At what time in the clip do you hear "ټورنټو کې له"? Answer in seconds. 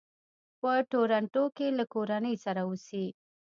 0.91-1.85